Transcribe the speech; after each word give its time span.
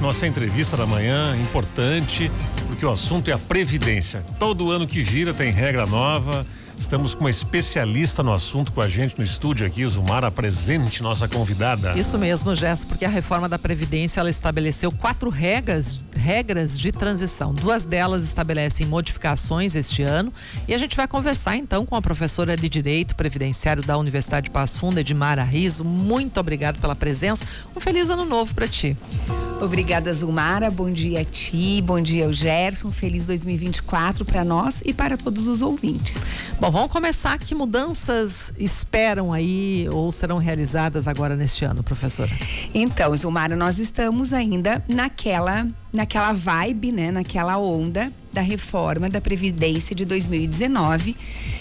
Nossa 0.00 0.26
entrevista 0.26 0.76
da 0.76 0.86
manhã, 0.86 1.36
importante, 1.36 2.30
porque 2.68 2.84
o 2.84 2.90
assunto 2.90 3.28
é 3.28 3.32
a 3.32 3.38
previdência. 3.38 4.22
Todo 4.38 4.70
ano 4.70 4.86
que 4.86 5.00
vira 5.00 5.32
tem 5.32 5.50
regra 5.50 5.86
nova. 5.86 6.46
Estamos 6.78 7.14
com 7.14 7.20
uma 7.20 7.30
especialista 7.30 8.22
no 8.22 8.32
assunto 8.32 8.72
com 8.72 8.80
a 8.80 8.88
gente 8.88 9.18
no 9.18 9.24
estúdio 9.24 9.66
aqui, 9.66 9.84
Zumara 9.86 10.30
presente, 10.30 11.02
nossa 11.02 11.26
convidada. 11.26 11.98
Isso 11.98 12.18
mesmo, 12.18 12.54
Gesso, 12.54 12.86
porque 12.86 13.04
a 13.04 13.08
reforma 13.08 13.48
da 13.48 13.58
Previdência 13.58 14.20
ela 14.20 14.30
estabeleceu 14.30 14.92
quatro 14.92 15.30
regras, 15.30 16.00
regras 16.14 16.78
de 16.78 16.92
transição. 16.92 17.52
Duas 17.52 17.86
delas 17.86 18.22
estabelecem 18.22 18.86
modificações 18.86 19.74
este 19.74 20.02
ano 20.02 20.32
e 20.68 20.74
a 20.74 20.78
gente 20.78 20.96
vai 20.96 21.08
conversar 21.08 21.56
então 21.56 21.84
com 21.86 21.96
a 21.96 22.02
professora 22.02 22.56
de 22.56 22.68
Direito 22.68 23.16
Previdenciário 23.16 23.82
da 23.82 23.96
Universidade 23.96 24.44
de 24.44 24.50
Passo 24.50 24.78
Fundo, 24.78 25.00
Edmara 25.00 25.42
Riso. 25.42 25.84
Muito 25.84 26.38
obrigado 26.38 26.80
pela 26.80 26.94
presença. 26.94 27.44
Um 27.74 27.80
feliz 27.80 28.10
ano 28.10 28.24
novo 28.24 28.54
para 28.54 28.68
ti. 28.68 28.96
Obrigada, 29.60 30.12
Zumara. 30.12 30.70
Bom 30.70 30.90
dia 30.92 31.20
a 31.20 31.24
ti, 31.24 31.80
bom 31.82 32.00
dia 32.00 32.26
ao 32.26 32.32
Gerson. 32.32 32.92
Feliz 32.92 33.26
2024 33.26 34.24
para 34.24 34.44
nós 34.44 34.82
e 34.84 34.92
para 34.92 35.16
todos 35.16 35.48
os 35.48 35.62
ouvintes. 35.62 36.18
Bom, 36.60 36.65
vamos 36.70 36.90
começar. 36.90 37.38
Que 37.38 37.54
mudanças 37.54 38.52
esperam 38.58 39.32
aí 39.32 39.88
ou 39.90 40.10
serão 40.10 40.38
realizadas 40.38 41.06
agora 41.06 41.36
neste 41.36 41.64
ano, 41.64 41.82
professora? 41.82 42.30
Então, 42.74 43.14
Zumara, 43.14 43.56
nós 43.56 43.78
estamos 43.78 44.32
ainda 44.32 44.82
naquela, 44.88 45.66
naquela 45.92 46.32
vibe, 46.32 46.92
né, 46.92 47.10
naquela 47.10 47.58
onda 47.58 48.12
da 48.32 48.40
reforma 48.40 49.08
da 49.08 49.20
Previdência 49.20 49.94
de 49.94 50.04
2019, 50.04 51.16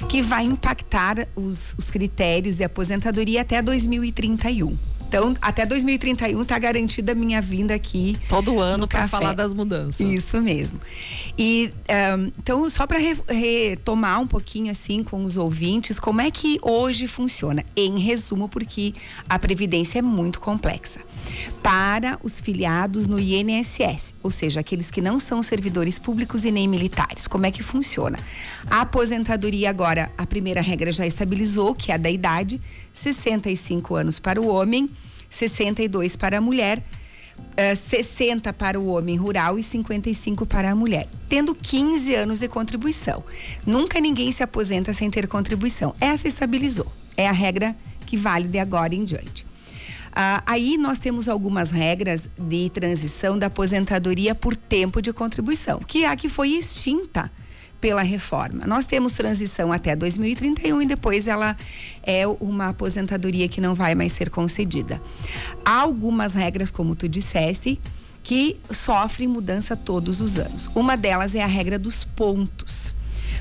que 0.10 0.22
vai 0.22 0.44
impactar 0.44 1.28
os, 1.36 1.76
os 1.78 1.90
critérios 1.90 2.56
de 2.56 2.64
aposentadoria 2.64 3.42
até 3.42 3.62
2031. 3.62 4.95
Então, 5.16 5.34
até 5.42 5.66
2031 5.66 6.42
está 6.42 6.60
garantida 6.60 7.14
a 7.14 7.16
minha 7.16 7.42
vinda 7.42 7.74
aqui. 7.74 8.18
Todo 8.28 8.60
ano 8.60 8.86
para 8.86 9.08
falar 9.08 9.32
das 9.32 9.54
mudanças. 9.54 10.02
Isso 10.02 10.42
mesmo. 10.42 10.82
E 11.38 11.72
um, 12.20 12.32
então, 12.38 12.70
só 12.70 12.86
para 12.86 12.98
re, 12.98 13.16
retomar 13.30 14.20
um 14.20 14.28
pouquinho 14.28 14.70
assim 14.70 15.06
com 15.06 15.24
os 15.24 15.38
ouvintes, 15.38 16.02
como 16.02 16.20
é 16.20 16.30
que 16.30 16.60
hoje 16.62 17.08
funciona? 17.08 17.64
Em 17.78 17.98
resumo, 17.98 18.50
porque 18.50 18.94
a 19.30 19.40
previdência 19.40 20.00
é 20.00 20.02
muito 20.02 20.42
complexa. 20.42 21.00
Para 21.64 22.20
os 22.22 22.42
filiados 22.42 23.08
no 23.08 23.18
INSS, 23.18 24.14
ou 24.22 24.30
seja, 24.30 24.60
aqueles 24.60 24.92
que 24.92 25.00
não 25.00 25.18
são 25.18 25.42
servidores 25.42 25.98
públicos 25.98 26.44
e 26.44 26.52
nem 26.52 26.68
militares, 26.68 27.26
como 27.26 27.46
é 27.46 27.52
que 27.52 27.64
funciona? 27.64 28.20
A 28.70 28.82
aposentadoria 28.82 29.70
agora, 29.70 30.12
a 30.18 30.26
primeira 30.26 30.60
regra 30.60 30.92
já 30.92 31.08
estabilizou, 31.08 31.74
que 31.74 31.90
é 31.90 31.96
a 31.96 31.98
da 31.98 32.10
idade, 32.10 32.60
65 32.96 33.96
anos 33.96 34.20
para 34.20 34.42
o 34.42 34.48
homem, 34.48 34.90
62 35.30 36.16
para 36.16 36.38
a 36.38 36.42
mulher. 36.42 36.84
Uh, 37.38 37.76
60 37.76 38.54
para 38.54 38.80
o 38.80 38.88
homem 38.88 39.18
rural 39.18 39.60
e 39.60 39.64
55 39.64 40.46
para 40.46 40.72
a 40.72 40.76
mulher, 40.76 41.06
tendo 41.28 41.54
15 41.54 42.16
anos 42.16 42.40
de 42.40 42.48
contribuição. 42.48 43.26
Nunca 43.68 44.00
ninguém 44.00 44.32
se 44.32 44.42
aposenta 44.42 44.94
sem 44.94 45.12
ter 45.12 45.28
contribuição. 45.28 45.94
Essa 46.00 46.30
estabilizou. 46.30 46.90
É 47.18 47.28
a 47.28 47.34
regra 47.34 47.76
que 48.06 48.16
vale 48.16 48.48
de 48.48 48.58
agora 48.58 48.96
em 48.96 49.04
diante. 49.04 49.44
Uh, 49.44 50.40
aí 50.46 50.78
nós 50.78 50.98
temos 50.98 51.28
algumas 51.28 51.72
regras 51.72 52.30
de 52.40 52.70
transição 52.70 53.38
da 53.38 53.48
aposentadoria 53.48 54.34
por 54.34 54.56
tempo 54.56 55.02
de 55.02 55.12
contribuição, 55.12 55.80
que 55.80 56.06
é 56.06 56.08
a 56.08 56.16
que 56.16 56.30
foi 56.30 56.52
extinta 56.52 57.30
pela 57.80 58.02
reforma. 58.02 58.66
Nós 58.66 58.86
temos 58.86 59.14
transição 59.14 59.72
até 59.72 59.96
2031 59.96 60.82
e 60.82 60.86
depois 60.86 61.28
ela 61.28 61.56
é 62.04 62.26
uma 62.28 62.70
aposentadoria 62.70 63.48
que 63.48 63.62
não 63.62 63.76
vai 63.76 63.96
mais 63.96 64.12
ser 64.12 64.30
concedida. 64.30 65.02
Há 65.64 65.82
algumas 65.82 66.34
regras, 66.34 66.72
como 66.72 66.96
tu 66.96 67.08
disseste, 67.08 67.80
que 68.24 68.58
sofrem 68.72 69.28
mudança 69.28 69.76
todos 69.76 70.22
os 70.22 70.38
anos. 70.38 70.70
Uma 70.74 70.98
delas 70.98 71.36
é 71.36 71.44
a 71.44 71.48
regra 71.48 71.78
dos 71.78 72.04
pontos. 72.04 72.94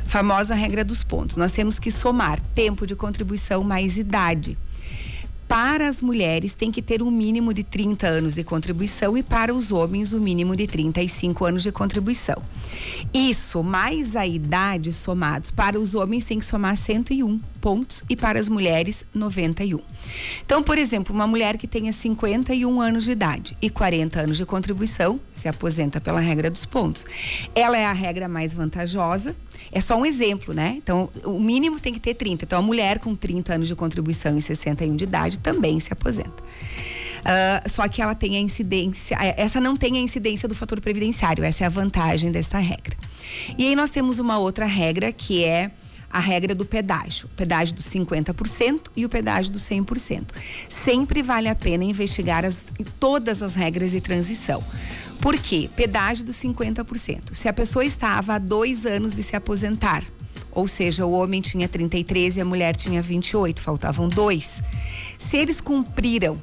Famosa 0.07 0.55
regra 0.55 0.85
dos 0.85 1.03
pontos. 1.03 1.37
Nós 1.37 1.53
temos 1.53 1.79
que 1.79 1.91
somar 1.91 2.39
tempo 2.55 2.87
de 2.87 2.95
contribuição 2.95 3.65
mais 3.65 3.97
idade 3.97 4.59
para 5.55 5.87
as 5.87 6.03
mulheres 6.03 6.53
tem 6.57 6.73
que 6.73 6.83
ter 6.83 7.01
um 7.01 7.13
mínimo 7.13 7.55
de 7.55 7.63
30 7.63 8.09
anos 8.09 8.35
de 8.35 8.43
contribuição 8.43 9.17
e 9.17 9.23
para 9.23 9.55
os 9.55 9.71
homens 9.71 10.13
o 10.13 10.17
um 10.17 10.21
mínimo 10.21 10.57
de 10.57 10.67
35 10.67 11.45
anos 11.45 11.63
de 11.63 11.71
contribuição. 11.71 12.43
Isso 13.15 13.63
mais 13.63 14.17
a 14.17 14.27
idade 14.27 14.93
somados 14.93 15.53
para 15.53 15.79
os 15.79 15.95
homens 15.95 16.25
tem 16.25 16.41
que 16.41 16.45
somar 16.45 16.77
101 16.77 17.39
pontos 17.61 18.03
e 18.11 18.17
para 18.17 18.41
as 18.41 18.49
mulheres 18.49 19.07
91. 19.15 19.79
Então, 20.45 20.61
por 20.61 20.77
exemplo, 20.77 21.15
uma 21.15 21.27
mulher 21.29 21.57
que 21.57 21.69
tenha 21.69 21.93
51 21.93 22.81
anos 22.81 23.05
de 23.05 23.13
idade 23.13 23.57
e 23.63 23.71
40 23.71 24.23
anos 24.23 24.37
de 24.37 24.45
contribuição 24.45 25.21
se 25.33 25.47
aposenta 25.47 26.01
pela 26.01 26.19
regra 26.19 26.51
dos 26.51 26.67
pontos. 26.67 27.07
Ela 27.55 27.79
é 27.79 27.87
a 27.87 27.93
regra 27.93 28.27
mais 28.27 28.53
vantajosa. 28.53 29.37
É 29.73 29.81
só 29.81 29.97
um 29.97 30.07
exemplo, 30.07 30.55
né? 30.55 30.75
Então, 30.77 31.11
o 31.25 31.39
mínimo 31.39 31.79
tem 31.81 31.93
que 31.93 32.01
ter 32.01 32.15
30. 32.15 32.45
Então, 32.45 32.59
a 32.59 32.63
mulher 32.63 32.99
com 32.99 33.15
30 33.15 33.55
anos 33.55 33.69
de 33.69 33.75
contribuição 33.75 34.37
e 34.37 34.43
61 34.43 34.97
de 34.97 35.05
idade 35.05 35.39
também 35.39 35.79
se 35.81 35.93
aposenta. 35.93 36.43
Uh, 37.25 37.69
só 37.69 37.89
que 37.89 38.03
ela 38.03 38.15
tem 38.15 38.37
a 38.37 38.41
incidência, 38.41 39.17
é, 39.19 39.41
essa 39.41 39.59
não 39.59 39.77
tem 39.77 39.97
a 39.97 40.01
incidência 40.01 40.47
do 40.47 40.55
fator 40.55 40.79
previdenciário, 40.79 41.43
essa 41.43 41.65
é 41.65 41.67
a 41.67 41.71
vantagem 41.71 42.31
dessa 42.31 42.59
regra. 42.59 42.95
E 43.57 43.67
aí 43.67 43.75
nós 43.75 43.91
temos 43.91 44.19
uma 44.19 44.37
outra 44.37 44.67
regra 44.67 45.11
que 45.11 45.43
é 45.43 45.71
a 46.15 46.21
regra 46.21 46.55
do 46.55 46.65
pedágio, 46.65 47.27
o 47.27 47.37
pedágio 47.37 47.75
dos 47.75 47.87
50% 47.87 48.83
e 48.95 49.05
o 49.05 49.09
pedágio 49.09 49.51
dos 49.51 49.63
100%. 49.63 50.27
Sempre 50.69 51.23
vale 51.23 51.49
a 51.49 51.57
pena 51.57 51.83
investigar 51.83 52.45
as, 52.45 52.67
todas 53.01 53.43
as 53.43 53.57
regras 53.57 53.91
de 53.91 54.01
transição. 54.01 54.63
Por 55.21 55.39
quê? 55.39 55.71
Pedágio 55.75 56.25
dos 56.25 56.37
50%. 56.37 57.35
Se 57.35 57.49
a 57.49 57.53
pessoa 57.53 57.85
estava 57.85 58.35
há 58.35 58.39
dois 58.39 58.85
anos 58.85 59.15
de 59.15 59.23
se 59.23 59.35
aposentar, 59.35 60.05
ou 60.51 60.69
seja, 60.69 61.05
o 61.05 61.13
homem 61.13 61.41
tinha 61.41 61.69
33 61.69 62.37
e 62.37 62.41
a 62.41 62.45
mulher 62.45 62.77
tinha 62.77 63.03
28, 63.03 63.61
faltavam 63.61 64.09
dois. 64.09 64.63
Se 65.19 65.37
eles 65.37 65.61
cumpriram 65.61 66.41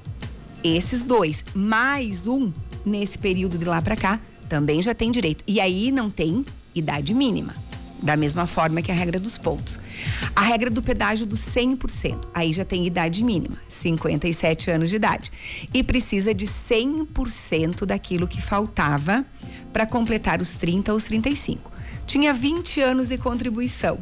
esses 0.63 1.03
dois, 1.03 1.43
mais 1.55 2.27
um 2.27 2.51
nesse 2.85 3.17
período 3.17 3.57
de 3.57 3.65
lá 3.65 3.81
para 3.81 3.95
cá, 3.95 4.19
também 4.49 4.81
já 4.81 4.93
tem 4.93 5.11
direito. 5.11 5.43
E 5.47 5.61
aí 5.61 5.91
não 5.91 6.09
tem 6.09 6.45
idade 6.75 7.13
mínima. 7.13 7.53
Da 8.01 8.17
mesma 8.17 8.47
forma 8.47 8.81
que 8.81 8.91
a 8.91 8.95
regra 8.95 9.19
dos 9.19 9.37
pontos. 9.37 9.79
A 10.35 10.41
regra 10.41 10.69
do 10.69 10.81
pedágio 10.81 11.25
do 11.25 11.35
100%, 11.35 12.29
aí 12.33 12.51
já 12.51 12.65
tem 12.65 12.87
idade 12.87 13.23
mínima, 13.23 13.57
57 13.69 14.71
anos 14.71 14.89
de 14.89 14.95
idade. 14.95 15.31
E 15.71 15.83
precisa 15.83 16.33
de 16.33 16.47
100% 16.47 17.85
daquilo 17.85 18.27
que 18.27 18.41
faltava 18.41 19.23
para 19.71 19.85
completar 19.85 20.41
os 20.41 20.55
30 20.55 20.91
ou 20.91 20.97
os 20.97 21.05
35. 21.05 21.71
Tinha 22.07 22.33
20 22.33 22.81
anos 22.81 23.09
de 23.09 23.17
contribuição, 23.17 23.99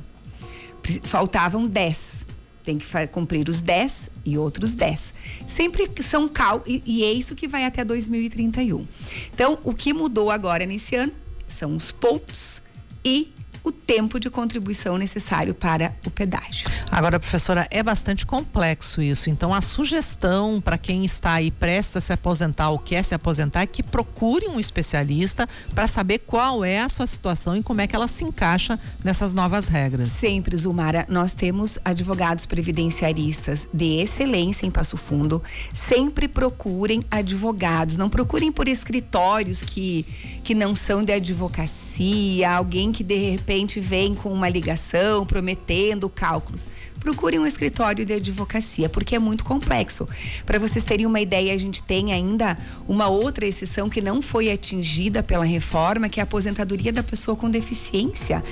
faltavam 1.03 1.67
10 1.67 2.29
tem 2.69 2.77
que 2.77 3.07
cumprir 3.07 3.49
os 3.49 3.61
10 3.61 4.11
e 4.23 4.38
outros 4.38 4.73
10. 4.73 5.13
Sempre 5.47 5.89
são 6.03 6.27
cal 6.27 6.61
e, 6.67 6.83
e, 6.85 7.03
é 7.03 7.11
isso 7.11 7.33
que 7.33 7.47
vai 7.47 7.65
até 7.65 7.83
2031. 7.83 8.85
Então, 9.33 9.57
o 9.63 9.73
que 9.73 9.91
mudou 9.91 10.29
agora 10.29 10.67
nesse 10.67 10.95
ano 10.95 11.11
são 11.47 11.75
os 11.75 11.91
pontos 11.91 12.61
e 13.03 13.31
o 13.63 13.71
tempo 13.71 14.19
de 14.19 14.29
contribuição 14.29 14.97
necessário 14.97 15.53
para 15.53 15.95
o 16.05 16.09
pedágio. 16.09 16.69
Agora, 16.91 17.19
professora, 17.19 17.67
é 17.71 17.81
bastante 17.83 18.25
complexo 18.25 19.01
isso. 19.01 19.29
Então, 19.29 19.53
a 19.53 19.61
sugestão 19.61 20.61
para 20.61 20.77
quem 20.77 21.05
está 21.05 21.33
aí 21.33 21.51
prestes 21.51 21.97
a 21.97 22.01
se 22.01 22.13
aposentar 22.13 22.69
ou 22.69 22.79
quer 22.79 23.03
se 23.03 23.13
aposentar 23.13 23.61
é 23.61 23.67
que 23.67 23.83
procure 23.83 24.47
um 24.47 24.59
especialista 24.59 25.47
para 25.73 25.87
saber 25.87 26.19
qual 26.19 26.63
é 26.63 26.79
a 26.79 26.89
sua 26.89 27.07
situação 27.07 27.55
e 27.55 27.63
como 27.63 27.81
é 27.81 27.87
que 27.87 27.95
ela 27.95 28.07
se 28.07 28.23
encaixa 28.23 28.79
nessas 29.03 29.33
novas 29.33 29.67
regras. 29.67 30.07
Sempre, 30.07 30.55
Zumara, 30.55 31.05
nós 31.09 31.33
temos 31.33 31.77
advogados 31.83 32.45
previdenciaristas 32.45 33.67
de 33.73 33.99
excelência 34.01 34.65
em 34.65 34.71
Passo 34.71 34.97
Fundo. 34.97 35.41
Sempre 35.73 36.27
procurem 36.27 37.03
advogados, 37.09 37.97
não 37.97 38.09
procurem 38.09 38.51
por 38.51 38.67
escritórios 38.67 39.61
que, 39.61 40.05
que 40.44 40.53
não 40.55 40.75
são 40.75 41.03
de 41.03 41.13
advocacia, 41.13 42.51
alguém 42.51 42.91
que 42.91 43.03
de 43.03 43.17
repente 43.17 43.58
repente 43.59 43.79
vem 43.79 44.15
com 44.15 44.31
uma 44.31 44.47
ligação 44.47 45.25
prometendo 45.25 46.09
cálculos, 46.09 46.69
procure 47.00 47.40
um 47.40 47.46
escritório 47.46 48.06
de 48.06 48.13
advocacia, 48.13 48.90
porque 48.90 49.16
é 49.16 49.19
muito 49.19 49.44
complexo. 49.44 50.07
Para 50.46 50.60
vocês 50.60 50.84
terem 50.84 51.06
uma 51.06 51.19
ideia, 51.19 51.54
a 51.54 51.57
gente 51.57 51.81
tem 51.81 52.13
ainda 52.13 52.57
uma 52.88 53.07
outra 53.07 53.46
exceção 53.46 53.90
que 53.90 54.01
não 54.01 54.22
foi 54.22 54.51
atingida 54.51 55.24
pela 55.24 55.46
reforma, 55.46 56.10
que 56.10 56.19
é 56.19 56.22
a 56.22 56.24
aposentadoria 56.24 56.92
da 56.92 57.04
pessoa 57.04 57.36
com 57.36 57.50
deficiência, 57.50 58.44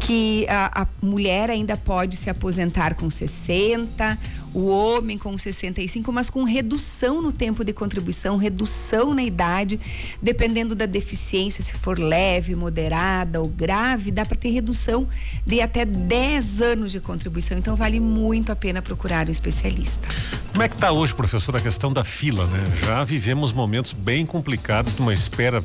que 0.00 0.46
a, 0.48 0.82
a 0.82 0.86
mulher 1.00 1.50
ainda 1.50 1.76
pode 1.76 2.16
se 2.16 2.28
aposentar 2.28 2.94
com 2.94 3.08
60 3.08 4.18
o 4.54 4.66
homem 4.66 5.16
com 5.16 5.36
65, 5.36 6.12
mas 6.12 6.28
com 6.28 6.44
redução 6.44 7.22
no 7.22 7.32
tempo 7.32 7.64
de 7.64 7.72
contribuição, 7.72 8.36
redução 8.36 9.14
na 9.14 9.22
idade, 9.22 9.80
dependendo 10.20 10.74
da 10.74 10.86
deficiência, 10.86 11.62
se 11.62 11.74
for 11.74 11.98
leve, 11.98 12.54
moderada 12.54 13.40
ou 13.40 13.48
grave, 13.48 14.10
dá 14.10 14.26
para 14.26 14.36
ter 14.36 14.50
redução 14.50 15.08
de 15.46 15.60
até 15.60 15.84
10 15.84 16.60
anos 16.60 16.92
de 16.92 17.00
contribuição. 17.00 17.56
Então 17.56 17.74
vale 17.74 17.91
vale 17.92 18.00
muito 18.00 18.50
a 18.50 18.56
pena 18.56 18.80
procurar 18.80 19.28
um 19.28 19.30
especialista. 19.30 20.08
Como 20.50 20.62
é 20.62 20.68
que 20.68 20.74
está 20.74 20.90
hoje, 20.92 21.14
professor, 21.14 21.54
a 21.56 21.60
questão 21.60 21.92
da 21.92 22.02
fila, 22.02 22.46
né? 22.46 22.64
Já 22.86 23.04
vivemos 23.04 23.52
momentos 23.52 23.92
bem 23.92 24.24
complicados, 24.24 24.94
de 24.94 25.02
uma 25.02 25.12
espera 25.12 25.62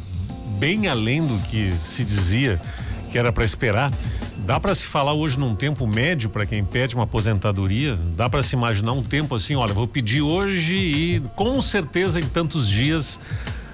bem 0.60 0.90
além 0.90 1.26
do 1.26 1.42
que 1.44 1.74
se 1.82 2.04
dizia 2.04 2.60
que 3.12 3.18
era 3.18 3.32
para 3.32 3.46
esperar. 3.46 3.90
Dá 4.40 4.60
para 4.60 4.76
se 4.76 4.84
falar 4.84 5.14
hoje 5.14 5.40
num 5.40 5.56
tempo 5.56 5.88
médio 5.88 6.30
para 6.30 6.46
quem 6.46 6.66
pede 6.66 6.96
uma 6.96 7.06
aposentadoria? 7.06 7.98
Dá 8.18 8.30
para 8.30 8.44
se 8.44 8.56
imaginar 8.56 8.92
um 8.92 9.04
tempo 9.04 9.34
assim, 9.34 9.56
olha, 9.56 9.74
vou 9.74 9.88
pedir 9.88 10.22
hoje 10.22 10.76
e 10.76 11.20
com 11.36 11.62
certeza 11.62 12.20
em 12.20 12.26
tantos 12.26 12.68
dias 12.68 13.18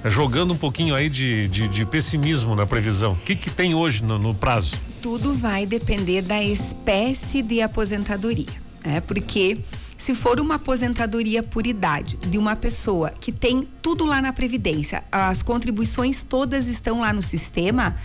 jogando 0.06 0.54
um 0.54 0.58
pouquinho 0.58 0.94
aí 0.94 1.10
de, 1.10 1.48
de, 1.48 1.68
de 1.68 1.86
pessimismo 1.86 2.56
na 2.56 2.68
previsão. 2.68 3.14
O 3.14 3.18
que, 3.18 3.36
que 3.36 3.50
tem 3.50 3.74
hoje 3.74 4.04
no, 4.04 4.20
no 4.20 4.36
prazo? 4.36 4.76
Tudo 5.04 5.34
vai 5.34 5.66
depender 5.66 6.22
da 6.22 6.42
espécie 6.42 7.42
de 7.42 7.62
aposentadoria, 7.62 8.48
né? 8.86 9.02
Porque 9.02 9.58
se 9.98 10.16
for 10.16 10.40
uma 10.40 10.56
aposentadoria 10.56 11.44
por 11.44 11.68
idade 11.68 12.16
de 12.16 12.38
uma 12.38 12.56
pessoa 12.56 13.10
que 13.10 13.30
tem 13.30 13.68
tudo 13.82 14.06
lá 14.06 14.22
na 14.22 14.32
Previdência, 14.32 15.04
as 15.12 15.44
contribuições 15.44 16.24
todas 16.24 16.70
estão 16.70 17.02
lá 17.02 17.12
no 17.12 17.22
sistema, 17.22 17.98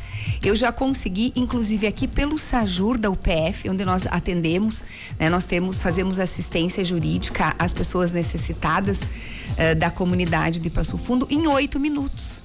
eu 0.42 0.56
já 0.56 0.72
consegui, 0.72 1.32
inclusive 1.36 1.86
aqui 1.86 2.08
pelo 2.08 2.36
SAJUR 2.36 2.98
da 2.98 3.08
UPF, 3.08 3.70
onde 3.70 3.84
nós 3.84 4.04
atendemos, 4.04 4.82
né, 5.20 5.30
nós 5.30 5.44
temos, 5.44 5.80
fazemos 5.80 6.18
assistência 6.18 6.84
jurídica 6.84 7.54
às 7.60 7.72
pessoas 7.72 8.10
necessitadas 8.10 9.02
uh, 9.02 9.76
da 9.78 9.88
comunidade 9.88 10.58
de 10.58 10.68
Passo 10.68 10.98
Fundo 10.98 11.28
em 11.30 11.46
oito 11.46 11.78
minutos. 11.78 12.42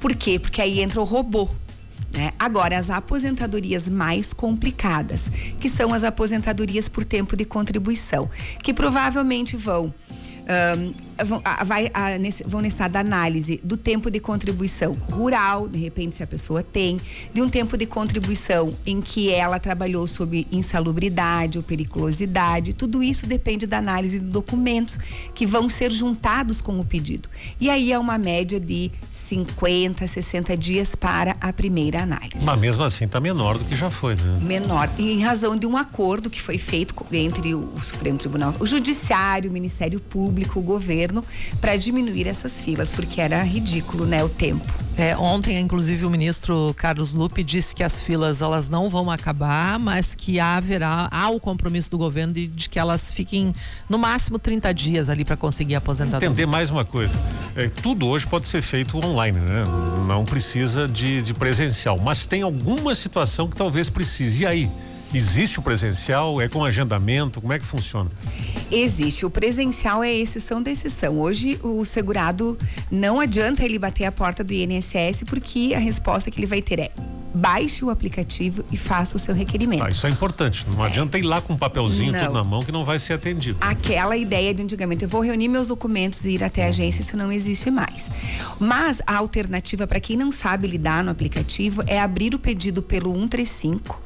Por 0.00 0.12
quê? 0.16 0.40
Porque 0.40 0.60
aí 0.60 0.80
entra 0.80 1.00
o 1.00 1.04
robô. 1.04 1.48
Né? 2.16 2.32
Agora, 2.38 2.78
as 2.78 2.88
aposentadorias 2.88 3.90
mais 3.90 4.32
complicadas, 4.32 5.30
que 5.60 5.68
são 5.68 5.92
as 5.92 6.02
aposentadorias 6.02 6.88
por 6.88 7.04
tempo 7.04 7.36
de 7.36 7.44
contribuição, 7.44 8.30
que 8.62 8.72
provavelmente 8.72 9.54
vão 9.54 9.92
um, 10.46 10.94
vão, 11.24 11.40
a, 11.44 11.64
vai, 11.64 11.90
a, 11.92 12.18
nesse, 12.18 12.44
vão 12.44 12.60
nessa 12.60 12.86
da 12.86 13.00
análise 13.00 13.60
do 13.64 13.76
tempo 13.76 14.10
de 14.10 14.20
contribuição 14.20 14.92
rural, 15.10 15.68
de 15.68 15.78
repente, 15.78 16.14
se 16.14 16.22
a 16.22 16.26
pessoa 16.26 16.62
tem, 16.62 17.00
de 17.34 17.42
um 17.42 17.48
tempo 17.48 17.76
de 17.76 17.84
contribuição 17.84 18.72
em 18.86 19.00
que 19.00 19.32
ela 19.32 19.58
trabalhou 19.58 20.06
sob 20.06 20.46
insalubridade 20.52 21.58
ou 21.58 21.64
periculosidade. 21.64 22.72
Tudo 22.72 23.02
isso 23.02 23.26
depende 23.26 23.66
da 23.66 23.78
análise 23.78 24.20
de 24.20 24.26
documentos 24.26 24.98
que 25.34 25.46
vão 25.46 25.68
ser 25.68 25.90
juntados 25.90 26.60
com 26.60 26.78
o 26.78 26.84
pedido. 26.84 27.28
E 27.60 27.68
aí 27.68 27.90
é 27.90 27.98
uma 27.98 28.16
média 28.16 28.60
de 28.60 28.92
50, 29.10 30.06
60 30.06 30.56
dias 30.56 30.94
para 30.94 31.36
a 31.40 31.52
primeira 31.52 32.02
análise. 32.02 32.44
Mas 32.44 32.58
mesmo 32.58 32.84
assim 32.84 33.04
está 33.04 33.18
menor 33.18 33.58
do 33.58 33.64
que 33.64 33.74
já 33.74 33.90
foi, 33.90 34.14
né? 34.14 34.38
Menor. 34.42 34.88
E 34.96 35.12
em 35.12 35.22
razão 35.22 35.56
de 35.56 35.66
um 35.66 35.76
acordo 35.76 36.30
que 36.30 36.40
foi 36.40 36.58
feito 36.58 36.94
entre 37.12 37.54
o, 37.54 37.72
o 37.74 37.80
Supremo 37.80 38.18
Tribunal, 38.18 38.54
o 38.60 38.66
Judiciário, 38.66 39.50
o 39.50 39.52
Ministério 39.52 39.98
Público 39.98 40.35
público, 40.36 40.60
o 40.60 40.62
governo, 40.62 41.24
para 41.60 41.76
diminuir 41.76 42.28
essas 42.28 42.60
filas, 42.60 42.90
porque 42.90 43.20
era 43.22 43.42
ridículo, 43.42 44.04
né, 44.04 44.22
o 44.22 44.28
tempo. 44.28 44.66
É, 44.98 45.16
ontem, 45.16 45.58
inclusive, 45.58 46.04
o 46.04 46.10
ministro 46.10 46.74
Carlos 46.76 47.14
Lupe 47.14 47.42
disse 47.42 47.74
que 47.74 47.82
as 47.82 48.00
filas 48.00 48.42
elas 48.42 48.68
não 48.68 48.90
vão 48.90 49.10
acabar, 49.10 49.78
mas 49.78 50.14
que 50.14 50.38
haverá 50.38 51.08
há 51.10 51.28
o 51.30 51.40
compromisso 51.40 51.90
do 51.90 51.98
governo 51.98 52.34
de, 52.34 52.46
de 52.46 52.68
que 52.68 52.78
elas 52.78 53.12
fiquem 53.12 53.52
no 53.88 53.98
máximo 53.98 54.38
30 54.38 54.72
dias 54.72 55.08
ali 55.08 55.24
para 55.24 55.36
conseguir 55.36 55.74
a 55.74 55.78
aposentadoria. 55.78 56.26
Entender 56.26 56.46
mais 56.46 56.70
uma 56.70 56.84
coisa, 56.84 57.18
é, 57.54 57.68
tudo 57.68 58.06
hoje 58.06 58.26
pode 58.26 58.46
ser 58.46 58.62
feito 58.62 58.98
online, 59.02 59.38
né? 59.38 59.62
Não 60.06 60.24
precisa 60.24 60.86
de, 60.88 61.22
de 61.22 61.34
presencial, 61.34 61.98
mas 62.02 62.24
tem 62.24 62.42
alguma 62.42 62.94
situação 62.94 63.48
que 63.48 63.56
talvez 63.56 63.90
precise. 63.90 64.42
E 64.42 64.46
aí? 64.46 64.70
Existe 65.14 65.58
o 65.58 65.62
presencial? 65.62 66.40
É 66.40 66.48
com 66.48 66.64
agendamento? 66.64 67.40
Como 67.40 67.52
é 67.52 67.58
que 67.58 67.64
funciona? 67.64 68.10
Existe. 68.70 69.24
O 69.24 69.30
presencial 69.30 70.02
é 70.02 70.12
exceção 70.12 70.62
da 70.62 70.70
exceção. 70.70 71.20
Hoje, 71.20 71.58
o 71.62 71.84
segurado 71.84 72.58
não 72.90 73.20
adianta 73.20 73.64
ele 73.64 73.78
bater 73.78 74.04
a 74.04 74.12
porta 74.12 74.42
do 74.42 74.52
INSS 74.52 75.22
porque 75.26 75.72
a 75.74 75.78
resposta 75.78 76.30
que 76.30 76.40
ele 76.40 76.46
vai 76.46 76.60
ter 76.60 76.80
é 76.80 76.90
baixe 77.36 77.84
o 77.84 77.90
aplicativo 77.90 78.64
e 78.72 78.78
faça 78.78 79.16
o 79.16 79.18
seu 79.18 79.34
requerimento. 79.34 79.84
Ah, 79.84 79.90
isso 79.90 80.06
é 80.06 80.10
importante. 80.10 80.64
Não 80.74 80.82
é. 80.82 80.88
adianta 80.88 81.18
ir 81.18 81.22
lá 81.22 81.40
com 81.42 81.52
um 81.52 81.56
papelzinho 81.56 82.10
não. 82.10 82.20
tudo 82.20 82.32
na 82.32 82.42
mão 82.42 82.64
que 82.64 82.72
não 82.72 82.82
vai 82.82 82.98
ser 82.98 83.12
atendido. 83.12 83.58
Aquela 83.60 84.16
ideia 84.16 84.54
de 84.54 84.62
antigamente, 84.62 85.04
eu 85.04 85.08
vou 85.08 85.20
reunir 85.20 85.48
meus 85.48 85.68
documentos 85.68 86.24
e 86.24 86.32
ir 86.32 86.42
até 86.42 86.64
a 86.64 86.68
agência, 86.68 87.02
isso 87.02 87.16
não 87.16 87.30
existe 87.30 87.70
mais. 87.70 88.10
Mas 88.58 89.02
a 89.06 89.16
alternativa 89.16 89.86
para 89.86 90.00
quem 90.00 90.16
não 90.16 90.32
sabe 90.32 90.66
lidar 90.66 91.04
no 91.04 91.10
aplicativo 91.10 91.82
é 91.86 92.00
abrir 92.00 92.34
o 92.34 92.38
pedido 92.38 92.82
pelo 92.82 93.12
135 93.14 94.05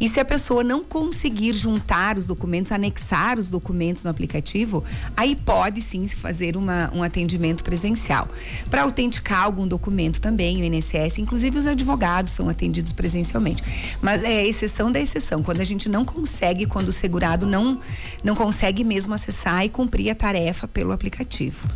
e 0.00 0.08
se 0.08 0.20
a 0.20 0.24
pessoa 0.24 0.62
não 0.62 0.84
conseguir 0.84 1.54
juntar 1.54 2.16
os 2.18 2.26
documentos, 2.26 2.72
anexar 2.72 3.38
os 3.38 3.48
documentos 3.48 4.04
no 4.04 4.10
aplicativo, 4.10 4.84
aí 5.16 5.36
pode 5.36 5.80
sim 5.80 6.06
se 6.06 6.16
fazer 6.16 6.56
uma, 6.56 6.90
um 6.94 7.02
atendimento 7.02 7.64
presencial. 7.64 8.28
Para 8.70 8.82
autenticar 8.82 9.42
algum 9.42 9.66
documento 9.66 10.20
também, 10.20 10.60
o 10.60 10.64
INSS, 10.64 11.18
inclusive 11.18 11.58
os 11.58 11.66
advogados 11.66 12.32
são 12.32 12.48
atendidos 12.48 12.92
presencialmente. 12.92 13.62
Mas 14.00 14.22
é 14.22 14.46
exceção 14.46 14.90
da 14.90 15.00
exceção, 15.00 15.42
quando 15.42 15.60
a 15.60 15.64
gente 15.64 15.88
não 15.88 16.04
consegue, 16.04 16.66
quando 16.66 16.88
o 16.88 16.92
segurado 16.92 17.46
não, 17.46 17.80
não 18.22 18.34
consegue 18.34 18.84
mesmo 18.84 19.14
acessar 19.14 19.64
e 19.64 19.68
cumprir 19.68 20.10
a 20.10 20.14
tarefa 20.14 20.66
pelo 20.68 20.92
aplicativo. 20.92 21.66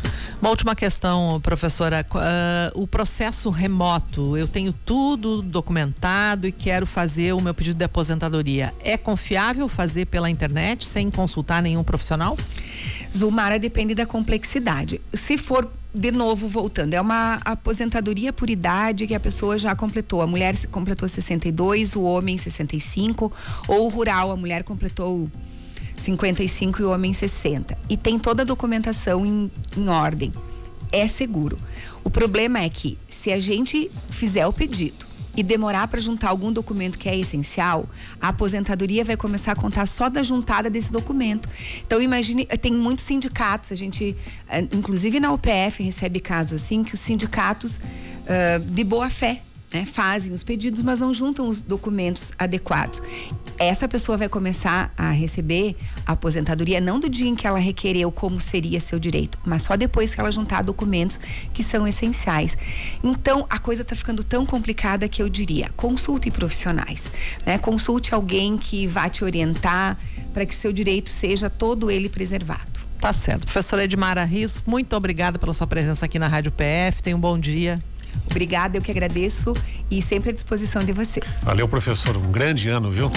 Uma 0.41 0.49
última 0.49 0.75
questão, 0.75 1.39
professora. 1.41 2.05
Uh, 2.11 2.81
o 2.81 2.87
processo 2.87 3.49
remoto, 3.49 4.35
eu 4.35 4.47
tenho 4.47 4.73
tudo 4.73 5.41
documentado 5.41 6.47
e 6.47 6.51
quero 6.51 6.85
fazer 6.85 7.33
o 7.33 7.41
meu 7.41 7.53
pedido 7.53 7.75
de 7.75 7.85
aposentadoria, 7.91 8.73
é 8.79 8.97
confiável 8.97 9.67
fazer 9.67 10.05
pela 10.05 10.29
internet 10.29 10.85
sem 10.87 11.11
consultar 11.11 11.61
nenhum 11.61 11.83
profissional? 11.83 12.37
Zulmara 13.15 13.59
depende 13.59 13.93
da 13.93 14.05
complexidade. 14.05 15.01
Se 15.13 15.37
for 15.37 15.69
de 15.93 16.09
novo 16.09 16.47
voltando, 16.47 16.93
é 16.93 17.01
uma 17.01 17.41
aposentadoria 17.43 18.31
por 18.31 18.49
idade 18.49 19.05
que 19.05 19.13
a 19.13 19.19
pessoa 19.19 19.57
já 19.57 19.75
completou. 19.75 20.21
A 20.21 20.27
mulher 20.27 20.55
completou 20.67 21.07
62, 21.07 21.95
o 21.97 22.03
homem 22.03 22.37
65, 22.37 23.31
ou 23.67 23.89
rural, 23.89 24.31
a 24.31 24.37
mulher 24.37 24.63
completou 24.63 25.29
55 25.97 26.81
e 26.81 26.85
o 26.85 26.91
homem 26.91 27.11
60. 27.11 27.77
E 27.89 27.97
tem 27.97 28.17
toda 28.17 28.43
a 28.43 28.45
documentação 28.45 29.25
em, 29.25 29.51
em 29.75 29.89
ordem. 29.89 30.31
É 30.93 31.07
seguro. 31.09 31.57
O 32.03 32.09
problema 32.09 32.59
é 32.59 32.69
que 32.69 32.97
se 33.07 33.31
a 33.31 33.39
gente 33.39 33.91
fizer 34.09 34.47
o 34.47 34.53
pedido 34.53 35.10
e 35.35 35.43
demorar 35.43 35.87
para 35.87 35.99
juntar 35.99 36.29
algum 36.29 36.51
documento 36.51 36.97
que 36.97 37.07
é 37.07 37.17
essencial, 37.17 37.85
a 38.19 38.29
aposentadoria 38.29 39.03
vai 39.03 39.15
começar 39.15 39.53
a 39.53 39.55
contar 39.55 39.85
só 39.85 40.09
da 40.09 40.23
juntada 40.23 40.69
desse 40.69 40.91
documento. 40.91 41.47
Então 41.85 42.01
imagine, 42.01 42.45
tem 42.45 42.73
muitos 42.73 43.05
sindicatos, 43.05 43.71
a 43.71 43.75
gente, 43.75 44.15
eh, 44.49 44.67
inclusive 44.71 45.19
na 45.19 45.31
UPF 45.31 45.83
recebe 45.83 46.19
casos 46.19 46.61
assim 46.61 46.83
que 46.83 46.93
os 46.93 46.99
sindicatos 46.99 47.77
uh, 47.77 48.59
de 48.59 48.83
boa 48.83 49.09
fé 49.09 49.41
né, 49.73 49.85
fazem 49.85 50.33
os 50.33 50.43
pedidos, 50.43 50.81
mas 50.81 50.99
não 50.99 51.13
juntam 51.13 51.47
os 51.47 51.61
documentos 51.61 52.31
adequados. 52.37 53.01
Essa 53.57 53.87
pessoa 53.87 54.17
vai 54.17 54.27
começar 54.27 54.93
a 54.97 55.11
receber 55.11 55.75
a 56.05 56.13
aposentadoria 56.13 56.81
não 56.81 56.99
do 56.99 57.09
dia 57.09 57.27
em 57.27 57.35
que 57.35 57.47
ela 57.47 57.59
requereu 57.59 58.11
como 58.11 58.41
seria 58.41 58.79
seu 58.79 58.99
direito, 58.99 59.37
mas 59.45 59.61
só 59.63 59.75
depois 59.75 60.13
que 60.13 60.19
ela 60.19 60.31
juntar 60.31 60.63
documentos 60.63 61.19
que 61.53 61.63
são 61.63 61.87
essenciais. 61.87 62.57
Então, 63.03 63.45
a 63.49 63.59
coisa 63.59 63.83
está 63.83 63.95
ficando 63.95 64.23
tão 64.23 64.45
complicada 64.45 65.07
que 65.07 65.21
eu 65.21 65.29
diria: 65.29 65.69
consulte 65.77 66.29
profissionais, 66.31 67.09
né? 67.45 67.57
Consulte 67.57 68.13
alguém 68.13 68.57
que 68.57 68.87
vá 68.87 69.07
te 69.07 69.23
orientar 69.23 69.97
para 70.33 70.45
que 70.45 70.53
o 70.53 70.57
seu 70.57 70.73
direito 70.73 71.09
seja 71.09 71.49
todo 71.49 71.91
ele 71.91 72.09
preservado. 72.09 72.81
Tá 72.99 73.11
certo. 73.11 73.45
Professora 73.45 73.83
Edmara 73.83 74.23
Rios, 74.23 74.61
muito 74.65 74.95
obrigada 74.95 75.39
pela 75.39 75.53
sua 75.53 75.65
presença 75.65 76.05
aqui 76.05 76.19
na 76.19 76.27
Rádio 76.27 76.51
PF. 76.51 77.01
Tenha 77.01 77.17
um 77.17 77.19
bom 77.19 77.39
dia. 77.39 77.81
Obrigada, 78.29 78.77
eu 78.77 78.81
que 78.81 78.89
agradeço 78.89 79.53
e 79.89 80.01
sempre 80.01 80.29
à 80.29 80.33
disposição 80.33 80.83
de 80.83 80.93
vocês. 80.93 81.41
Valeu, 81.43 81.67
professor. 81.67 82.15
Um 82.15 82.31
grande 82.31 82.69
ano, 82.69 82.89
viu? 82.89 83.11